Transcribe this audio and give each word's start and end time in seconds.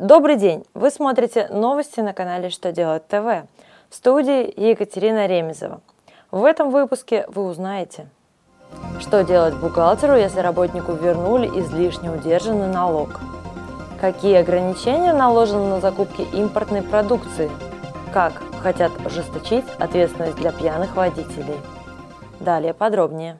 Добрый 0.00 0.36
день! 0.36 0.64
Вы 0.72 0.90
смотрите 0.90 1.48
новости 1.48 2.00
на 2.00 2.14
канале 2.14 2.48
«Что 2.48 2.72
делать 2.72 3.06
ТВ» 3.06 3.44
в 3.90 3.94
студии 3.94 4.50
Екатерина 4.58 5.26
Ремезова. 5.26 5.82
В 6.30 6.46
этом 6.46 6.70
выпуске 6.70 7.26
вы 7.28 7.44
узнаете, 7.44 8.08
что 8.98 9.22
делать 9.24 9.54
бухгалтеру, 9.54 10.16
если 10.16 10.40
работнику 10.40 10.92
вернули 10.92 11.48
излишне 11.48 12.10
удержанный 12.10 12.68
налог, 12.68 13.20
какие 14.00 14.36
ограничения 14.36 15.12
наложены 15.12 15.68
на 15.68 15.80
закупки 15.80 16.22
импортной 16.32 16.80
продукции, 16.80 17.50
как 18.10 18.32
хотят 18.62 18.92
ужесточить 19.04 19.66
ответственность 19.78 20.36
для 20.36 20.52
пьяных 20.52 20.96
водителей. 20.96 21.60
Далее 22.40 22.72
подробнее. 22.72 23.38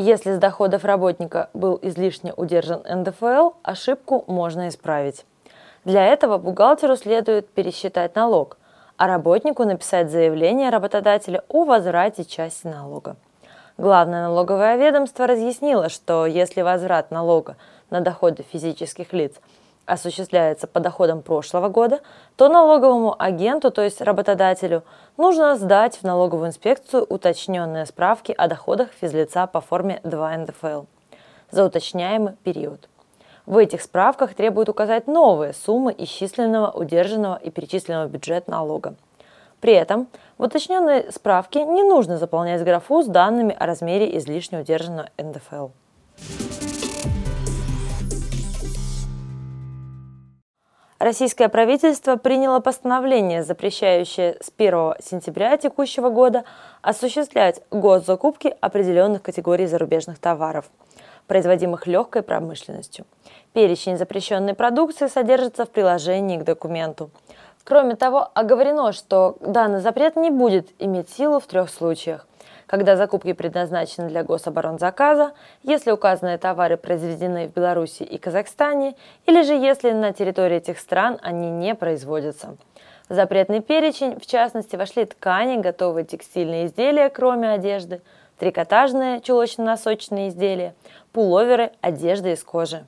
Если 0.00 0.32
с 0.32 0.38
доходов 0.38 0.84
работника 0.84 1.50
был 1.54 1.76
излишне 1.82 2.32
удержан 2.32 2.82
НДФЛ, 2.88 3.50
ошибку 3.64 4.22
можно 4.28 4.68
исправить. 4.68 5.26
Для 5.84 6.06
этого 6.06 6.38
бухгалтеру 6.38 6.94
следует 6.94 7.48
пересчитать 7.48 8.14
налог, 8.14 8.58
а 8.96 9.08
работнику 9.08 9.64
написать 9.64 10.08
заявление 10.08 10.70
работодателя 10.70 11.42
о 11.48 11.64
возврате 11.64 12.24
части 12.24 12.68
налога. 12.68 13.16
Главное 13.76 14.28
налоговое 14.28 14.76
ведомство 14.76 15.26
разъяснило, 15.26 15.88
что 15.88 16.26
если 16.26 16.62
возврат 16.62 17.10
налога 17.10 17.56
на 17.90 18.00
доходы 18.00 18.44
физических 18.44 19.12
лиц– 19.12 19.32
осуществляется 19.88 20.66
по 20.66 20.80
доходам 20.80 21.22
прошлого 21.22 21.68
года, 21.68 22.00
то 22.36 22.48
налоговому 22.48 23.16
агенту, 23.18 23.70
то 23.70 23.82
есть 23.82 24.00
работодателю, 24.00 24.84
нужно 25.16 25.56
сдать 25.56 25.96
в 25.96 26.04
налоговую 26.04 26.48
инспекцию 26.48 27.06
уточненные 27.08 27.86
справки 27.86 28.32
о 28.36 28.48
доходах 28.48 28.90
физлица 29.00 29.46
по 29.46 29.60
форме 29.60 30.00
2 30.04 30.36
НДФЛ 30.36 30.82
за 31.50 31.64
уточняемый 31.64 32.34
период. 32.44 32.88
В 33.46 33.56
этих 33.56 33.80
справках 33.80 34.34
требуют 34.34 34.68
указать 34.68 35.06
новые 35.06 35.54
суммы 35.54 35.94
исчисленного, 35.96 36.70
удержанного 36.70 37.36
и 37.36 37.50
перечисленного 37.50 38.06
бюджет 38.06 38.46
налога. 38.46 38.94
При 39.60 39.72
этом 39.72 40.06
в 40.36 40.42
уточненной 40.42 41.10
справке 41.10 41.64
не 41.64 41.82
нужно 41.82 42.18
заполнять 42.18 42.62
графу 42.62 43.02
с 43.02 43.06
данными 43.06 43.56
о 43.58 43.66
размере 43.66 44.16
излишне 44.18 44.60
удержанного 44.60 45.08
НДФЛ. 45.18 45.68
Российское 51.08 51.48
правительство 51.48 52.16
приняло 52.16 52.60
постановление, 52.60 53.42
запрещающее 53.42 54.36
с 54.42 54.52
1 54.54 54.96
сентября 55.02 55.56
текущего 55.56 56.10
года 56.10 56.44
осуществлять 56.82 57.62
госзакупки 57.70 58.54
определенных 58.60 59.22
категорий 59.22 59.64
зарубежных 59.66 60.18
товаров, 60.18 60.66
производимых 61.26 61.86
легкой 61.86 62.20
промышленностью. 62.20 63.06
Перечень 63.54 63.96
запрещенной 63.96 64.52
продукции 64.52 65.06
содержится 65.06 65.64
в 65.64 65.70
приложении 65.70 66.36
к 66.36 66.44
документу. 66.44 67.08
Кроме 67.64 67.96
того, 67.96 68.28
оговорено, 68.34 68.92
что 68.92 69.38
данный 69.40 69.80
запрет 69.80 70.14
не 70.14 70.28
будет 70.28 70.68
иметь 70.78 71.08
силу 71.08 71.40
в 71.40 71.46
трех 71.46 71.70
случаях– 71.70 72.26
когда 72.68 72.96
закупки 72.96 73.32
предназначены 73.32 74.08
для 74.08 74.22
гособоронзаказа, 74.22 75.32
если 75.64 75.90
указанные 75.90 76.38
товары 76.38 76.76
произведены 76.76 77.48
в 77.48 77.52
Беларуси 77.52 78.02
и 78.02 78.18
Казахстане, 78.18 78.94
или 79.26 79.42
же 79.42 79.54
если 79.54 79.90
на 79.90 80.12
территории 80.12 80.58
этих 80.58 80.78
стран 80.78 81.18
они 81.22 81.50
не 81.50 81.74
производятся. 81.74 82.56
В 83.08 83.14
запретный 83.14 83.60
перечень, 83.60 84.20
в 84.20 84.26
частности, 84.26 84.76
вошли 84.76 85.06
ткани, 85.06 85.56
готовые 85.56 86.04
текстильные 86.04 86.66
изделия, 86.66 87.08
кроме 87.08 87.50
одежды, 87.50 88.02
трикотажные 88.38 89.22
чулочно-носочные 89.22 90.28
изделия, 90.28 90.74
пуловеры, 91.12 91.72
одежда 91.80 92.34
из 92.34 92.44
кожи. 92.44 92.84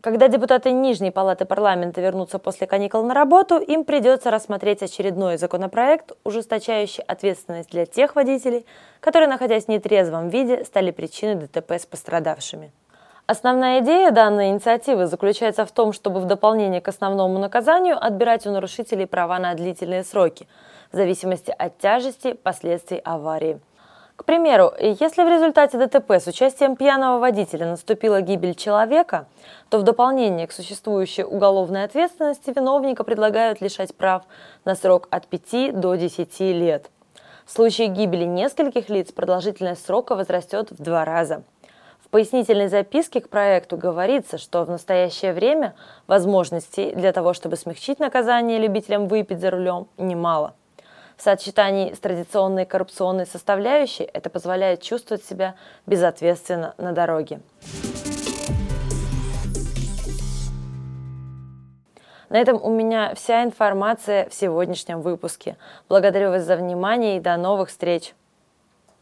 Когда 0.00 0.28
депутаты 0.28 0.70
Нижней 0.70 1.10
палаты 1.10 1.44
парламента 1.44 2.00
вернутся 2.00 2.38
после 2.38 2.68
каникул 2.68 3.02
на 3.02 3.14
работу, 3.14 3.58
им 3.58 3.84
придется 3.84 4.30
рассмотреть 4.30 4.80
очередной 4.80 5.38
законопроект, 5.38 6.12
ужесточающий 6.22 7.02
ответственность 7.02 7.70
для 7.70 7.84
тех 7.84 8.14
водителей, 8.14 8.64
которые, 9.00 9.28
находясь 9.28 9.64
в 9.64 9.68
нетрезвом 9.68 10.28
виде, 10.28 10.64
стали 10.64 10.92
причиной 10.92 11.34
ДТП 11.34 11.72
с 11.72 11.84
пострадавшими. 11.84 12.70
Основная 13.26 13.80
идея 13.80 14.12
данной 14.12 14.50
инициативы 14.50 15.08
заключается 15.08 15.66
в 15.66 15.72
том, 15.72 15.92
чтобы 15.92 16.20
в 16.20 16.26
дополнение 16.26 16.80
к 16.80 16.86
основному 16.86 17.40
наказанию 17.40 18.00
отбирать 18.00 18.46
у 18.46 18.52
нарушителей 18.52 19.08
права 19.08 19.40
на 19.40 19.52
длительные 19.54 20.04
сроки, 20.04 20.46
в 20.92 20.96
зависимости 20.96 21.52
от 21.58 21.76
тяжести 21.78 22.34
последствий 22.34 22.98
аварии– 22.98 23.58
к 24.18 24.24
примеру, 24.24 24.72
если 24.80 25.22
в 25.22 25.28
результате 25.28 25.78
ДТП 25.78 26.10
с 26.10 26.26
участием 26.26 26.74
пьяного 26.74 27.20
водителя 27.20 27.66
наступила 27.66 28.20
гибель 28.20 28.56
человека, 28.56 29.28
то 29.68 29.78
в 29.78 29.84
дополнение 29.84 30.48
к 30.48 30.52
существующей 30.52 31.22
уголовной 31.22 31.84
ответственности 31.84 32.50
виновника 32.50 33.04
предлагают 33.04 33.60
лишать 33.60 33.94
прав 33.94 34.24
на 34.64 34.74
срок 34.74 35.06
от 35.12 35.28
5 35.28 35.78
до 35.78 35.94
10 35.94 36.40
лет. 36.40 36.90
В 37.46 37.52
случае 37.52 37.86
гибели 37.86 38.24
нескольких 38.24 38.88
лиц 38.88 39.12
продолжительность 39.12 39.86
срока 39.86 40.16
возрастет 40.16 40.72
в 40.72 40.82
два 40.82 41.04
раза. 41.04 41.44
В 42.04 42.08
пояснительной 42.08 42.66
записке 42.66 43.20
к 43.20 43.28
проекту 43.28 43.76
говорится, 43.76 44.36
что 44.36 44.64
в 44.64 44.68
настоящее 44.68 45.32
время 45.32 45.76
возможностей 46.08 46.92
для 46.92 47.12
того, 47.12 47.34
чтобы 47.34 47.54
смягчить 47.56 48.00
наказание 48.00 48.58
любителям 48.58 49.06
выпить 49.06 49.38
за 49.38 49.52
рулем, 49.52 49.86
немало. 49.96 50.54
В 51.18 51.22
сочетании 51.22 51.94
с 51.94 51.98
традиционной 51.98 52.64
коррупционной 52.64 53.26
составляющей 53.26 54.04
это 54.04 54.30
позволяет 54.30 54.82
чувствовать 54.82 55.24
себя 55.24 55.56
безответственно 55.84 56.74
на 56.78 56.92
дороге. 56.92 57.40
На 62.28 62.38
этом 62.38 62.62
у 62.62 62.70
меня 62.70 63.14
вся 63.16 63.42
информация 63.42 64.28
в 64.28 64.34
сегодняшнем 64.34 65.00
выпуске. 65.02 65.56
Благодарю 65.88 66.30
вас 66.30 66.44
за 66.44 66.54
внимание 66.54 67.16
и 67.16 67.20
до 67.20 67.36
новых 67.36 67.70
встреч! 67.70 68.14